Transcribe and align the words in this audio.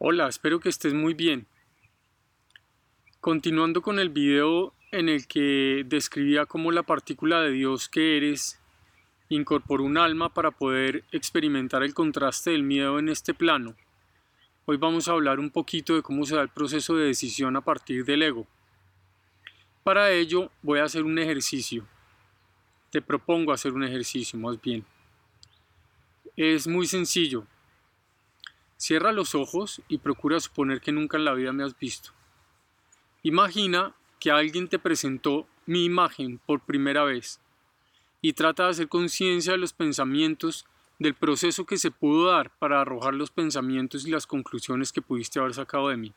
Hola, 0.00 0.28
espero 0.28 0.60
que 0.60 0.68
estés 0.68 0.94
muy 0.94 1.12
bien. 1.12 1.48
Continuando 3.20 3.82
con 3.82 3.98
el 3.98 4.10
video 4.10 4.72
en 4.92 5.08
el 5.08 5.26
que 5.26 5.82
describía 5.84 6.46
cómo 6.46 6.70
la 6.70 6.84
partícula 6.84 7.40
de 7.40 7.50
Dios 7.50 7.88
que 7.88 8.16
eres 8.16 8.60
incorporó 9.28 9.82
un 9.82 9.98
alma 9.98 10.32
para 10.32 10.52
poder 10.52 11.02
experimentar 11.10 11.82
el 11.82 11.94
contraste 11.94 12.50
del 12.52 12.62
miedo 12.62 13.00
en 13.00 13.08
este 13.08 13.34
plano. 13.34 13.74
Hoy 14.66 14.76
vamos 14.76 15.08
a 15.08 15.12
hablar 15.14 15.40
un 15.40 15.50
poquito 15.50 15.96
de 15.96 16.02
cómo 16.02 16.24
se 16.24 16.36
da 16.36 16.42
el 16.42 16.48
proceso 16.48 16.94
de 16.94 17.06
decisión 17.06 17.56
a 17.56 17.60
partir 17.60 18.04
del 18.04 18.22
ego. 18.22 18.46
Para 19.82 20.12
ello 20.12 20.52
voy 20.62 20.78
a 20.78 20.84
hacer 20.84 21.02
un 21.02 21.18
ejercicio. 21.18 21.84
Te 22.92 23.02
propongo 23.02 23.52
hacer 23.52 23.72
un 23.72 23.82
ejercicio 23.82 24.38
más 24.38 24.62
bien. 24.62 24.84
Es 26.36 26.68
muy 26.68 26.86
sencillo. 26.86 27.44
Cierra 28.78 29.10
los 29.10 29.34
ojos 29.34 29.82
y 29.88 29.98
procura 29.98 30.38
suponer 30.38 30.80
que 30.80 30.92
nunca 30.92 31.16
en 31.16 31.24
la 31.24 31.34
vida 31.34 31.52
me 31.52 31.64
has 31.64 31.76
visto. 31.76 32.12
Imagina 33.24 33.94
que 34.20 34.30
alguien 34.30 34.68
te 34.68 34.78
presentó 34.78 35.48
mi 35.66 35.84
imagen 35.84 36.38
por 36.46 36.60
primera 36.60 37.02
vez 37.02 37.40
y 38.22 38.34
trata 38.34 38.64
de 38.64 38.70
hacer 38.70 38.88
conciencia 38.88 39.52
de 39.52 39.58
los 39.58 39.72
pensamientos 39.72 40.64
del 41.00 41.14
proceso 41.14 41.66
que 41.66 41.76
se 41.76 41.90
pudo 41.90 42.30
dar 42.30 42.56
para 42.58 42.80
arrojar 42.80 43.14
los 43.14 43.32
pensamientos 43.32 44.06
y 44.06 44.10
las 44.10 44.28
conclusiones 44.28 44.92
que 44.92 45.02
pudiste 45.02 45.40
haber 45.40 45.54
sacado 45.54 45.88
de 45.88 45.96
mí. 45.96 46.14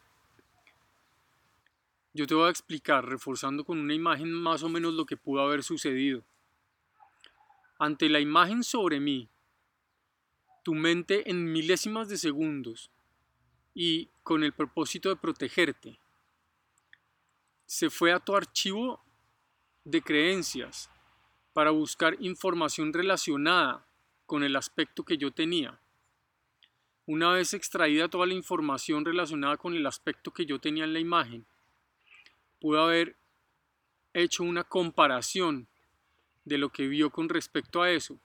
Yo 2.14 2.28
te 2.28 2.36
voy 2.36 2.48
a 2.48 2.52
explicar, 2.52 3.08
reforzando 3.08 3.64
con 3.64 3.80
una 3.80 3.96
imagen 3.96 4.32
más 4.32 4.62
o 4.62 4.70
menos 4.70 4.94
lo 4.94 5.05
que 5.08 5.18
pudo 5.18 5.41
haber 5.41 5.64
sucedido. 5.64 6.24
Ante 7.80 8.08
la 8.08 8.20
imagen 8.20 8.64
sobre 8.64 9.00
mí 9.00 9.30
tu 10.64 10.76
mente 10.76 11.30
en 11.30 11.52
milésimas 11.52 12.08
de 12.10 12.18
segundos 12.18 12.92
y 13.74 14.10
con 14.24 14.44
el 14.44 14.54
propósito 14.54 15.10
de 15.10 15.16
protegerte. 15.16 16.00
Se 17.66 17.90
fue 17.90 18.12
a 18.12 18.20
tu 18.20 18.35
archivo 18.35 19.04
de 19.84 20.02
creencias 20.02 20.90
para 21.54 21.72
buscar 21.72 22.16
información 22.20 22.94
relacionada 22.94 23.85
con 24.26 24.44
el 24.44 24.55
aspecto 24.55 25.04
que 25.04 25.18
yo 25.18 25.32
tenía. 25.32 25.80
Una 27.05 27.32
vez 27.32 27.54
extraída 27.54 28.07
toda 28.07 28.26
la 28.28 28.34
información 28.34 29.04
relacionada 29.04 29.57
con 29.57 29.74
el 29.74 29.85
aspecto 29.85 30.32
que 30.32 30.46
yo 30.46 30.60
tenía 30.60 30.84
en 30.84 30.94
la 30.94 31.00
imagen, 31.00 31.46
pude 32.60 32.80
haber 32.80 33.16
hecho 34.13 34.44
una 34.44 34.63
comparación 34.63 35.68
de 36.46 36.57
lo 36.57 36.70
que 36.70 36.88
vio 36.88 37.10
con 37.10 37.30
respecto 37.30 37.82
a 37.82 37.91
eso 37.91 38.20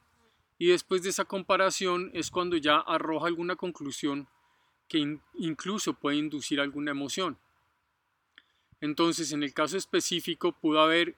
y 0.58 0.68
después 0.68 1.02
de 1.02 1.10
esa 1.10 1.24
comparación 1.24 2.10
es 2.14 2.30
cuando 2.30 2.56
ya 2.56 2.76
arroja 2.78 3.26
alguna 3.26 3.56
conclusión 3.56 4.28
que 4.88 5.18
incluso 5.34 5.94
puede 5.94 6.16
inducir 6.16 6.60
alguna 6.60 6.92
emoción. 6.92 7.38
Entonces, 8.80 9.32
en 9.32 9.42
el 9.42 9.52
caso 9.52 9.76
específico, 9.76 10.52
pudo 10.52 10.80
haber, 10.80 11.16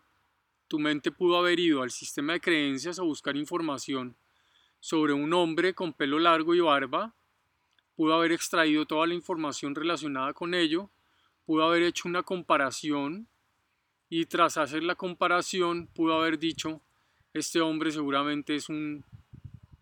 tu 0.68 0.78
mente 0.78 1.12
pudo 1.12 1.38
haber 1.38 1.60
ido 1.60 1.82
al 1.82 1.90
sistema 1.90 2.32
de 2.32 2.40
creencias 2.40 2.98
a 2.98 3.02
buscar 3.02 3.36
información 3.36 4.16
sobre 4.80 5.12
un 5.12 5.32
hombre 5.32 5.74
con 5.74 5.92
pelo 5.92 6.18
largo 6.18 6.54
y 6.54 6.60
barba, 6.60 7.14
pudo 7.96 8.14
haber 8.14 8.32
extraído 8.32 8.86
toda 8.86 9.06
la 9.06 9.14
información 9.14 9.74
relacionada 9.74 10.32
con 10.32 10.54
ello, 10.54 10.88
pudo 11.46 11.64
haber 11.64 11.82
hecho 11.82 12.08
una 12.08 12.22
comparación 12.22 13.28
y 14.08 14.26
tras 14.26 14.56
hacer 14.56 14.84
la 14.84 14.94
comparación 14.94 15.88
pudo 15.88 16.14
haber 16.14 16.38
dicho, 16.38 16.80
este 17.34 17.60
hombre 17.60 17.90
seguramente 17.90 18.54
es 18.54 18.68
un 18.68 19.04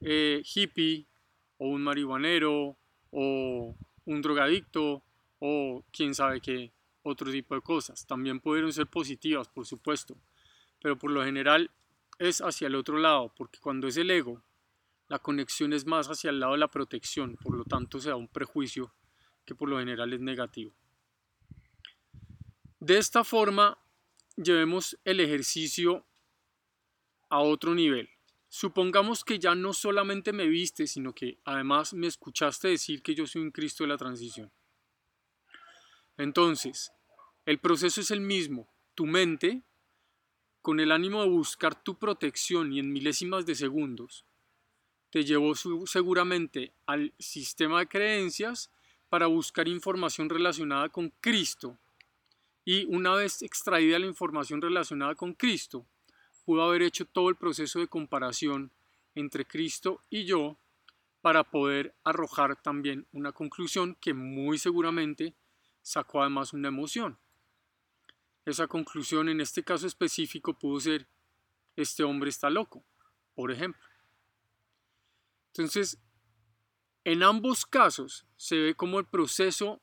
eh, 0.09 0.41
hippie 0.45 1.05
o 1.59 1.67
un 1.67 1.83
marihuanero 1.83 2.77
o 3.11 3.77
un 4.05 4.23
drogadicto 4.23 5.03
o 5.41 5.85
quién 5.91 6.15
sabe 6.15 6.41
qué 6.41 6.73
otro 7.03 7.33
tipo 7.33 7.57
de 7.57 7.61
cosas. 7.61 8.07
También 8.07 8.39
pudieron 8.39 8.73
ser 8.73 8.87
positivas, 8.87 9.49
por 9.49 9.67
supuesto, 9.67 10.17
pero 10.81 10.97
por 10.97 11.11
lo 11.11 11.25
general 11.25 11.73
es 12.21 12.41
hacia 12.41 12.69
el 12.69 12.77
otro 12.77 12.99
lado, 12.99 13.33
porque 13.37 13.59
cuando 13.59 13.89
es 13.89 13.97
el 13.97 14.11
ego, 14.13 14.41
la 15.09 15.19
conexión 15.19 15.73
es 15.73 15.87
más 15.87 16.09
hacia 16.09 16.31
el 16.31 16.39
lado 16.39 16.53
de 16.53 16.59
la 16.59 16.71
protección, 16.71 17.37
por 17.43 17.57
lo 17.57 17.65
tanto 17.65 17.99
se 17.99 18.11
da 18.11 18.17
un 18.17 18.29
prejuicio 18.29 18.95
que 19.45 19.57
por 19.57 19.69
lo 19.69 19.81
general 19.81 20.13
es 20.13 20.21
negativo. 20.21 20.73
De 22.79 22.97
esta 22.97 23.25
forma, 23.25 23.77
llevemos 24.37 24.97
el 25.05 25.19
ejercicio 25.19 26.07
a 27.29 27.41
otro 27.41 27.75
nivel. 27.75 28.09
Supongamos 28.59 29.23
que 29.23 29.39
ya 29.39 29.55
no 29.55 29.75
solamente 29.75 30.33
me 30.33 30.47
viste, 30.47 30.87
sino 30.87 31.15
que 31.15 31.37
además 31.45 31.93
me 31.93 32.07
escuchaste 32.07 32.69
decir 32.69 33.03
que 33.03 33.15
yo 33.15 33.27
soy 33.27 33.43
un 33.43 33.51
Cristo 33.51 33.85
de 33.85 33.89
la 33.89 33.99
transición. 33.99 34.51
Entonces, 36.17 36.91
el 37.45 37.59
proceso 37.59 38.01
es 38.01 38.11
el 38.11 38.23
mismo. 38.23 38.67
Tu 38.95 39.05
mente, 39.05 39.63
con 40.63 40.81
el 40.81 40.91
ánimo 40.91 41.21
de 41.21 41.29
buscar 41.29 41.75
tu 41.85 41.99
protección 41.99 42.73
y 42.73 42.79
en 42.79 42.95
milésimas 42.95 43.45
de 43.45 43.57
segundos, 43.57 44.25
te 45.11 45.23
llevó 45.23 45.55
seguramente 45.85 46.73
al 46.87 47.13
sistema 47.19 47.81
de 47.81 47.89
creencias 47.89 48.71
para 49.11 49.27
buscar 49.27 49.69
información 49.69 50.31
relacionada 50.31 50.89
con 50.89 51.11
Cristo. 51.21 51.79
Y 52.65 52.87
una 52.87 53.17
vez 53.17 53.43
extraída 53.43 53.99
la 53.99 54.07
información 54.07 54.63
relacionada 54.63 55.15
con 55.15 55.35
Cristo, 55.35 55.87
pudo 56.47 56.63
haber 56.63 56.83
hecho 56.83 57.05
todo 57.05 57.29
el 57.29 57.35
proceso 57.35 57.81
de 57.81 57.89
comparación 57.89 58.71
entre 59.17 59.45
Cristo 59.45 60.01
y 60.09 60.25
yo 60.25 60.57
para 61.21 61.43
poder 61.43 61.93
arrojar 62.05 62.55
también 62.63 63.05
una 63.11 63.33
conclusión 63.33 63.97
que 64.01 64.15
muy 64.15 64.57
seguramente 64.57 65.35
sacó 65.83 66.21
además 66.21 66.53
una 66.53 66.69
emoción. 66.69 67.19
Esa 68.45 68.69
conclusión 68.69 69.29
en 69.29 69.41
este 69.41 69.65
caso 69.65 69.89
específico 69.89 70.57
pudo 70.57 70.79
ser, 70.79 71.09
este 71.75 72.05
hombre 72.05 72.31
está 72.31 72.49
loco, 72.49 72.85
por 73.35 73.51
ejemplo. 73.51 73.83
Entonces, 75.49 75.99
en 77.03 77.25
ambos 77.25 77.67
casos 77.67 78.25
se 78.37 78.57
ve 78.57 78.75
como 78.77 79.01
el 79.01 79.07
proceso 79.07 79.81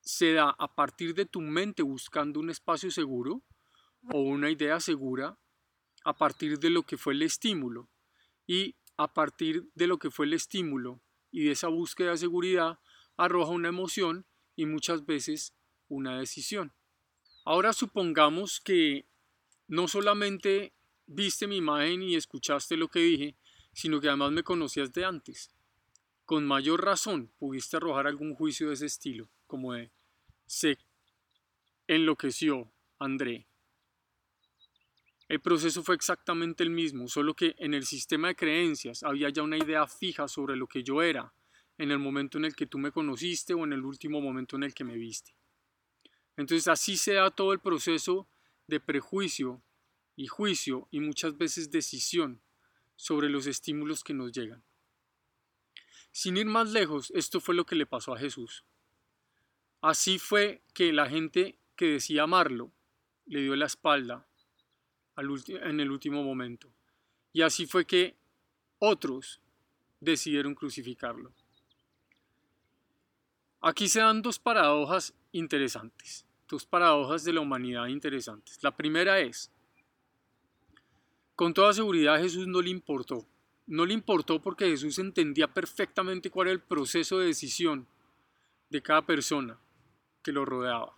se 0.00 0.34
da 0.34 0.54
a 0.56 0.72
partir 0.72 1.14
de 1.14 1.26
tu 1.26 1.40
mente 1.40 1.82
buscando 1.82 2.38
un 2.38 2.50
espacio 2.50 2.92
seguro 2.92 3.42
o 4.10 4.20
una 4.20 4.50
idea 4.50 4.80
segura 4.80 5.38
a 6.04 6.16
partir 6.16 6.58
de 6.58 6.70
lo 6.70 6.82
que 6.82 6.96
fue 6.96 7.14
el 7.14 7.22
estímulo 7.22 7.88
y 8.46 8.76
a 8.96 9.12
partir 9.12 9.70
de 9.74 9.86
lo 9.86 9.98
que 9.98 10.10
fue 10.10 10.26
el 10.26 10.34
estímulo 10.34 11.00
y 11.30 11.44
de 11.44 11.52
esa 11.52 11.68
búsqueda 11.68 12.10
de 12.10 12.18
seguridad 12.18 12.78
arroja 13.16 13.52
una 13.52 13.68
emoción 13.68 14.26
y 14.56 14.66
muchas 14.66 15.06
veces 15.06 15.54
una 15.88 16.18
decisión. 16.18 16.72
Ahora 17.44 17.72
supongamos 17.72 18.60
que 18.60 19.06
no 19.68 19.88
solamente 19.88 20.74
viste 21.06 21.46
mi 21.46 21.56
imagen 21.56 22.02
y 22.02 22.14
escuchaste 22.14 22.76
lo 22.76 22.88
que 22.88 23.00
dije, 23.00 23.36
sino 23.72 24.00
que 24.00 24.08
además 24.08 24.32
me 24.32 24.42
conocías 24.42 24.92
de 24.92 25.04
antes. 25.04 25.50
Con 26.24 26.46
mayor 26.46 26.84
razón 26.84 27.32
pudiste 27.38 27.76
arrojar 27.76 28.06
algún 28.06 28.34
juicio 28.34 28.68
de 28.68 28.74
ese 28.74 28.86
estilo, 28.86 29.28
como 29.46 29.72
de 29.72 29.90
se 30.46 30.78
enloqueció 31.86 32.70
André, 32.98 33.48
el 35.32 35.40
proceso 35.40 35.82
fue 35.82 35.94
exactamente 35.94 36.62
el 36.62 36.68
mismo, 36.68 37.08
solo 37.08 37.32
que 37.32 37.54
en 37.56 37.72
el 37.72 37.86
sistema 37.86 38.28
de 38.28 38.36
creencias 38.36 39.02
había 39.02 39.30
ya 39.30 39.42
una 39.42 39.56
idea 39.56 39.86
fija 39.86 40.28
sobre 40.28 40.56
lo 40.56 40.66
que 40.66 40.82
yo 40.82 41.00
era 41.00 41.32
en 41.78 41.90
el 41.90 41.98
momento 41.98 42.36
en 42.36 42.44
el 42.44 42.54
que 42.54 42.66
tú 42.66 42.76
me 42.76 42.92
conociste 42.92 43.54
o 43.54 43.64
en 43.64 43.72
el 43.72 43.82
último 43.82 44.20
momento 44.20 44.56
en 44.56 44.64
el 44.64 44.74
que 44.74 44.84
me 44.84 44.98
viste. 44.98 45.34
Entonces 46.36 46.68
así 46.68 46.98
se 46.98 47.14
da 47.14 47.30
todo 47.30 47.54
el 47.54 47.60
proceso 47.60 48.28
de 48.66 48.78
prejuicio 48.78 49.62
y 50.16 50.26
juicio 50.26 50.86
y 50.90 51.00
muchas 51.00 51.38
veces 51.38 51.70
decisión 51.70 52.42
sobre 52.94 53.30
los 53.30 53.46
estímulos 53.46 54.04
que 54.04 54.12
nos 54.12 54.32
llegan. 54.32 54.62
Sin 56.10 56.36
ir 56.36 56.44
más 56.44 56.72
lejos, 56.72 57.10
esto 57.14 57.40
fue 57.40 57.54
lo 57.54 57.64
que 57.64 57.74
le 57.74 57.86
pasó 57.86 58.12
a 58.12 58.18
Jesús. 58.18 58.66
Así 59.80 60.18
fue 60.18 60.62
que 60.74 60.92
la 60.92 61.08
gente 61.08 61.58
que 61.74 61.86
decía 61.86 62.24
amarlo 62.24 62.70
le 63.24 63.40
dio 63.40 63.56
la 63.56 63.64
espalda 63.64 64.28
en 65.16 65.80
el 65.80 65.90
último 65.90 66.22
momento. 66.22 66.68
Y 67.32 67.42
así 67.42 67.66
fue 67.66 67.84
que 67.84 68.14
otros 68.78 69.40
decidieron 70.00 70.54
crucificarlo. 70.54 71.32
Aquí 73.60 73.88
se 73.88 74.00
dan 74.00 74.22
dos 74.22 74.38
paradojas 74.38 75.14
interesantes, 75.30 76.26
dos 76.48 76.66
paradojas 76.66 77.24
de 77.24 77.32
la 77.32 77.40
humanidad 77.40 77.86
interesantes. 77.86 78.58
La 78.62 78.76
primera 78.76 79.20
es, 79.20 79.50
con 81.36 81.54
toda 81.54 81.72
seguridad 81.72 82.20
Jesús 82.20 82.46
no 82.46 82.60
le 82.60 82.70
importó. 82.70 83.26
No 83.66 83.86
le 83.86 83.94
importó 83.94 84.42
porque 84.42 84.68
Jesús 84.68 84.98
entendía 84.98 85.46
perfectamente 85.46 86.30
cuál 86.30 86.48
era 86.48 86.54
el 86.54 86.60
proceso 86.60 87.18
de 87.18 87.26
decisión 87.26 87.86
de 88.68 88.82
cada 88.82 89.06
persona 89.06 89.58
que 90.22 90.32
lo 90.32 90.44
rodeaba. 90.44 90.96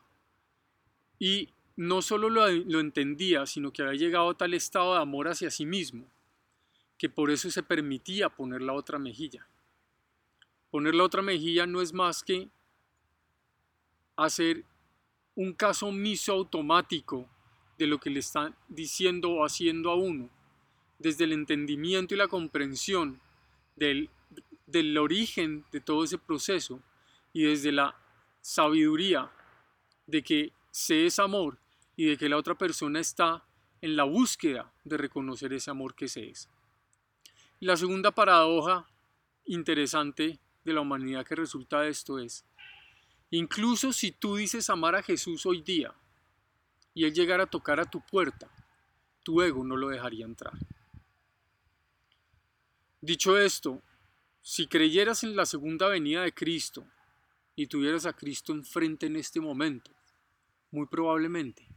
Y 1.19 1.51
no 1.77 2.03
solo 2.03 2.31
lo, 2.31 2.81
entendía, 2.81 3.47
sino 3.47 3.73
que 3.73 3.83
había 3.83 3.99
llegado 3.99 4.31
a 4.31 4.37
tal 4.37 4.55
estado 4.55 4.95
de 4.95 5.01
amor 5.01 5.29
hacia 5.29 5.51
sí 5.51 5.67
mismo, 5.67 6.07
que 6.99 7.09
por 7.09 7.31
eso 7.31 7.51
se 7.51 7.63
permitía 7.63 8.29
poner 8.29 8.63
la 8.63 8.73
otra 8.73 8.99
mejilla. 8.99 9.47
Poner 10.71 10.95
la 10.95 11.05
otra 11.05 11.23
mejilla 11.23 11.67
no 11.67 11.83
es 11.83 11.93
más 11.93 12.23
que 12.23 12.49
hacer 14.17 14.65
un 15.35 15.53
caso 15.53 15.89
omiso 15.89 16.33
automático 16.33 17.29
de 17.77 17.89
lo 17.89 17.99
que 17.99 18.11
le 18.11 18.21
están 18.21 18.55
diciendo 18.69 19.31
o 19.31 19.45
haciendo 19.45 19.91
a 19.91 19.97
uno, 19.97 20.31
desde 21.01 21.25
el 21.25 21.33
entendimiento 21.33 22.15
y 22.15 22.19
la 22.19 22.29
comprensión 22.29 23.21
del, 23.75 24.09
del 24.67 24.97
origen 24.97 25.65
de 25.73 25.81
todo 25.81 26.05
ese 26.05 26.19
proceso 26.19 26.81
y 27.33 27.43
desde 27.43 27.73
la 27.73 27.97
sabiduría 28.41 29.29
de 30.07 30.23
que 30.23 30.53
se 30.71 31.07
es 31.07 31.19
amor 31.19 31.59
y 31.97 32.07
de 32.07 32.17
que 32.17 32.29
la 32.29 32.37
otra 32.37 32.57
persona 32.57 33.01
está 33.01 33.45
en 33.81 33.97
la 33.97 34.05
búsqueda 34.05 34.73
de 34.85 34.97
reconocer 34.97 35.53
ese 35.53 35.71
amor 35.71 35.95
que 35.95 36.09
se 36.09 36.29
es. 36.29 36.49
La 37.61 37.77
segunda 37.77 38.11
paradoja 38.11 38.87
interesante 39.45 40.39
de 40.65 40.73
la 40.73 40.81
humanidad 40.81 41.27
que 41.27 41.35
resulta 41.35 41.81
de 41.83 41.91
esto 41.91 42.19
es, 42.19 42.45
incluso 43.31 43.93
si 43.93 44.11
tú 44.11 44.37
dices 44.37 44.71
amar 44.71 44.97
a 44.97 45.03
Jesús 45.03 45.45
hoy 45.47 45.61
día 45.61 45.95
y 46.95 47.05
Él 47.05 47.13
llegara 47.13 47.45
a 47.45 47.51
tocar 47.51 47.79
a 47.81 47.85
tu 47.85 48.01
puerta, 48.01 48.49
tu 49.23 49.43
ego 49.43 49.65
no 49.65 49.77
lo 49.77 49.89
dejaría 49.89 50.25
entrar. 50.25 50.55
Dicho 53.01 53.39
esto, 53.39 53.83
si 54.41 54.67
creyeras 54.67 55.25
en 55.25 55.37
la 55.37 55.47
segunda 55.47 55.89
venida 55.89 56.23
de 56.23 56.33
Cristo 56.33 56.87
y 57.55 57.67
tuvieras 57.67 58.07
a 58.07 58.15
Cristo 58.15 58.53
enfrente 58.53 59.07
en 59.07 59.17
este 59.17 59.41
momento, 59.41 59.91
muy 60.71 60.87
probablemente 60.87 61.74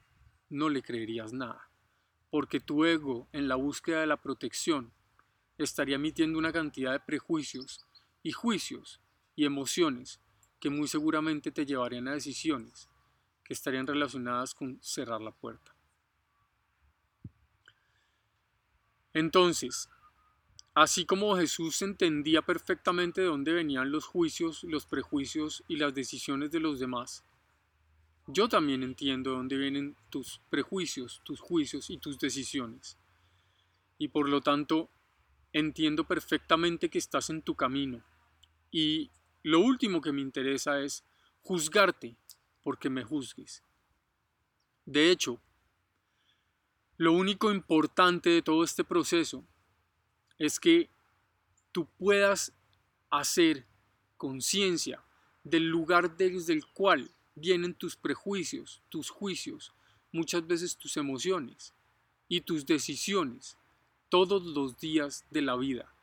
no 0.50 0.70
le 0.70 0.82
creerías 0.82 1.34
nada, 1.34 1.70
porque 2.30 2.60
tu 2.60 2.86
ego 2.86 3.28
en 3.32 3.48
la 3.48 3.56
búsqueda 3.56 4.02
de 4.02 4.08
la 4.08 4.22
protección 4.22 4.92
estaría 5.58 5.96
emitiendo 5.96 6.38
una 6.40 6.54
cantidad 6.54 6.92
de 6.92 7.00
prejuicios 7.00 7.86
y 8.24 8.32
juicios 8.32 9.02
y 9.36 9.46
emociones 9.46 10.20
que 10.60 10.70
muy 10.70 10.88
seguramente 10.88 11.52
te 11.52 11.66
llevarían 11.66 12.08
a 12.08 12.14
decisiones 12.14 12.90
que 13.44 13.54
estarían 13.54 13.88
relacionadas 13.88 14.54
con 14.54 14.78
cerrar 14.82 15.22
la 15.22 15.32
puerta. 15.32 15.74
Entonces, 19.14 19.90
así 20.74 21.06
como 21.06 21.36
Jesús 21.38 21.82
entendía 21.82 22.42
perfectamente 22.42 23.22
de 23.22 23.28
dónde 23.28 23.54
venían 23.54 23.92
los 23.92 24.06
juicios, 24.06 24.64
los 24.64 24.86
prejuicios 24.86 25.64
y 25.68 25.78
las 25.78 25.94
decisiones 25.94 26.52
de 26.52 26.60
los 26.60 26.80
demás, 26.80 27.24
yo 28.28 28.50
también 28.50 28.84
entiendo 28.84 29.32
de 29.32 29.38
dónde 29.38 29.58
vienen 29.58 29.96
tus 30.10 30.42
prejuicios, 30.50 31.22
tus 31.24 31.40
juicios 31.40 31.90
y 31.90 31.98
tus 31.98 32.20
decisiones. 32.20 32.98
Y 33.98 34.10
por 34.10 34.28
lo 34.28 34.42
tanto, 34.42 34.90
entiendo 35.54 36.04
perfectamente 36.04 36.90
que 36.90 36.98
estás 36.98 37.30
en 37.30 37.42
tu 37.42 37.56
camino. 37.56 38.04
Y 38.70 39.10
lo 39.44 39.62
último 39.62 40.02
que 40.02 40.12
me 40.12 40.22
interesa 40.22 40.82
es 40.82 41.06
juzgarte 41.42 42.18
porque 42.64 42.90
me 42.90 43.04
juzgues. 43.04 43.64
De 44.86 45.10
hecho, 45.10 45.40
lo 46.98 47.14
único 47.14 47.52
importante 47.52 48.30
de 48.30 48.42
todo 48.42 48.64
este 48.64 48.84
proceso 48.84 49.46
es 50.38 50.60
que 50.60 50.90
tú 51.72 51.86
puedas 51.98 52.54
hacer 53.10 53.66
conciencia 54.18 55.02
del 55.44 55.70
lugar 55.70 56.18
desde 56.18 56.54
el 56.54 56.66
cual 56.68 57.10
vienen 57.38 57.74
tus 57.74 57.96
prejuicios, 57.96 58.82
tus 58.90 59.10
juicios, 59.10 59.74
muchas 60.12 60.46
veces 60.46 60.76
tus 60.76 60.98
emociones 60.98 61.74
y 62.28 62.42
tus 62.42 62.66
decisiones 62.66 63.58
todos 64.10 64.44
los 64.44 64.80
días 64.80 65.26
de 65.30 65.42
la 65.42 65.56
vida. 65.56 65.94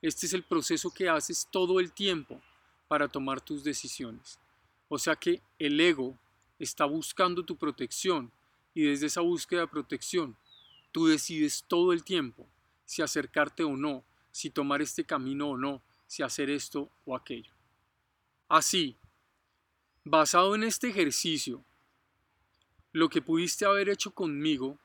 Este 0.00 0.26
es 0.26 0.32
el 0.32 0.42
proceso 0.42 0.90
que 0.90 1.08
haces 1.08 1.46
todo 1.50 1.78
el 1.78 1.92
tiempo 1.92 2.40
para 2.88 3.08
tomar 3.08 3.40
tus 3.40 3.62
decisiones. 3.62 4.38
O 4.88 4.98
sea 4.98 5.14
que 5.16 5.40
el 5.58 5.80
ego 5.80 6.18
está 6.58 6.84
buscando 6.84 7.44
tu 7.44 7.56
protección 7.56 8.30
y 8.74 8.82
desde 8.82 9.06
esa 9.06 9.20
búsqueda 9.20 9.62
de 9.62 9.68
protección 9.68 10.36
tú 10.90 11.06
decides 11.06 11.64
todo 11.68 11.92
el 11.92 12.02
tiempo 12.02 12.46
si 12.84 13.00
acercarte 13.00 13.62
o 13.62 13.76
no, 13.76 14.04
si 14.30 14.50
tomar 14.50 14.82
este 14.82 15.04
camino 15.04 15.50
o 15.50 15.56
no, 15.56 15.80
si 16.06 16.22
hacer 16.22 16.50
esto 16.50 16.90
o 17.06 17.16
aquello. 17.16 17.52
Así, 18.48 18.96
basado 20.04 20.54
en 20.54 20.64
este 20.64 20.88
ejercicio, 20.88 21.64
lo 22.92 23.08
que 23.08 23.22
pudiste 23.22 23.64
haber 23.64 23.88
hecho 23.88 24.10
conmigo, 24.12 24.78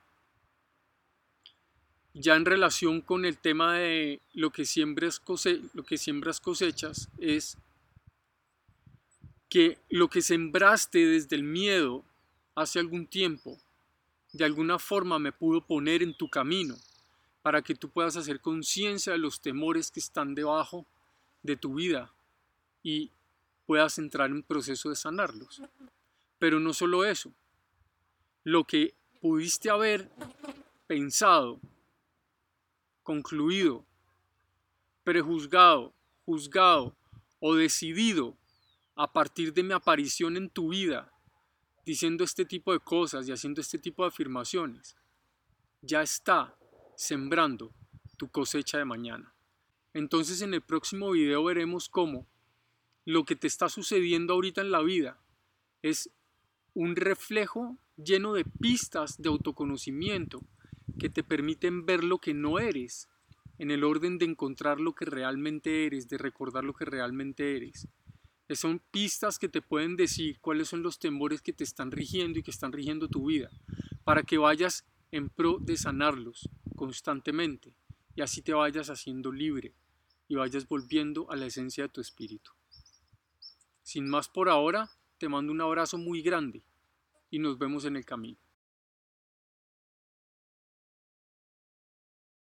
ya 2.14 2.36
en 2.36 2.46
relación 2.46 3.02
con 3.02 3.26
el 3.26 3.38
tema 3.38 3.76
de 3.76 4.22
lo 4.34 4.52
que 4.52 4.66
siembras, 4.66 5.22
lo 5.74 5.84
que 5.84 5.98
siembras 5.98 6.40
cosechas, 6.40 7.10
es 7.20 7.58
que 9.50 9.78
lo 9.90 10.10
que 10.10 10.22
sembraste 10.22 11.06
desde 11.06 11.36
el 11.36 11.44
miedo 11.44 12.04
hace 12.56 12.80
algún 12.80 13.06
tiempo, 13.08 13.58
de 14.34 14.46
alguna 14.46 14.80
forma 14.80 15.20
me 15.20 15.32
pudo 15.32 15.62
poner 15.62 16.04
en 16.04 16.16
tu 16.16 16.30
camino 16.30 16.76
para 17.42 17.62
que 17.62 17.76
tú 17.76 17.90
puedas 17.90 18.18
hacer 18.18 18.42
conciencia 18.42 19.14
de 19.14 19.20
los 19.20 19.40
temores 19.40 19.90
que 19.90 20.00
están 20.00 20.36
debajo 20.36 20.86
de 21.44 21.56
tu 21.56 21.76
vida 21.76 22.12
y 22.84 23.12
puedas 23.68 24.00
entrar 24.00 24.32
en 24.32 24.42
proceso 24.42 24.90
de 24.90 24.96
sanarlos. 24.96 25.62
Pero 26.40 26.60
no 26.60 26.74
solo 26.74 27.06
eso, 27.06 27.32
lo 28.44 28.64
que 28.64 28.96
pudiste 29.22 29.70
haber 29.70 30.10
pensado, 30.88 31.60
concluido, 33.04 33.86
prejuzgado, 35.04 35.94
juzgado 36.26 36.96
o 37.40 37.56
decidido 37.56 38.38
a 38.96 39.12
partir 39.12 39.54
de 39.54 39.64
mi 39.64 39.74
aparición 39.74 40.38
en 40.38 40.50
tu 40.50 40.70
vida, 40.70 41.12
diciendo 41.86 42.24
este 42.24 42.46
tipo 42.46 42.72
de 42.72 42.80
cosas 42.80 43.28
y 43.28 43.32
haciendo 43.32 43.62
este 43.62 43.78
tipo 43.78 44.04
de 44.04 44.10
afirmaciones, 44.10 44.96
ya 45.82 46.02
está 46.02 46.58
sembrando 46.96 47.74
tu 48.18 48.30
cosecha 48.30 48.78
de 48.78 48.86
mañana. 48.86 49.34
Entonces 49.94 50.42
en 50.42 50.54
el 50.54 50.62
próximo 50.62 51.12
video 51.12 51.44
veremos 51.44 51.90
cómo 51.90 52.28
lo 53.08 53.24
que 53.24 53.38
te 53.38 53.48
está 53.48 53.70
sucediendo 53.70 54.34
ahorita 54.34 54.60
en 54.60 54.70
la 54.70 54.82
vida 54.82 55.18
es 55.82 56.10
un 56.74 56.98
reflejo 56.98 57.78
lleno 57.96 58.34
de 58.34 58.44
pistas 58.44 59.22
de 59.22 59.30
autoconocimiento 59.30 60.42
que 61.00 61.08
te 61.08 61.24
permiten 61.24 61.86
ver 61.86 62.04
lo 62.04 62.18
que 62.18 62.34
no 62.34 62.60
eres, 62.60 63.08
en 63.60 63.72
el 63.72 63.86
orden 63.86 64.18
de 64.18 64.26
encontrar 64.26 64.82
lo 64.82 64.94
que 64.94 65.06
realmente 65.06 65.86
eres, 65.86 66.10
de 66.10 66.18
recordar 66.18 66.66
lo 66.66 66.74
que 66.74 66.84
realmente 66.84 67.56
eres. 67.56 67.88
Son 68.50 68.82
pistas 68.92 69.40
que 69.40 69.48
te 69.48 69.62
pueden 69.62 69.96
decir 69.96 70.42
cuáles 70.42 70.68
son 70.68 70.84
los 70.84 71.00
temores 71.00 71.42
que 71.42 71.54
te 71.54 71.64
están 71.64 71.92
rigiendo 71.92 72.40
y 72.40 72.44
que 72.44 72.52
están 72.52 72.74
rigiendo 72.74 73.08
tu 73.08 73.28
vida, 73.28 73.50
para 74.04 74.24
que 74.24 74.38
vayas 74.38 74.86
en 75.12 75.30
pro 75.30 75.60
de 75.62 75.78
sanarlos 75.78 76.50
constantemente 76.76 77.74
y 78.16 78.22
así 78.22 78.42
te 78.42 78.54
vayas 78.54 78.90
haciendo 78.90 79.32
libre 79.32 79.74
y 80.28 80.36
vayas 80.36 80.68
volviendo 80.68 81.32
a 81.32 81.38
la 81.38 81.46
esencia 81.46 81.86
de 81.86 81.90
tu 81.90 82.02
espíritu. 82.02 82.57
Sin 83.88 84.10
más 84.10 84.28
por 84.28 84.50
ahora, 84.50 84.90
te 85.18 85.30
mando 85.30 85.54
un 85.54 85.62
abrazo 85.62 85.98
muy 85.98 86.22
grande 86.22 86.62
y 87.30 87.40
nos 87.40 87.58
vemos 87.58 87.86
en 87.86 87.96
el 87.96 88.04
camino. 88.04 88.38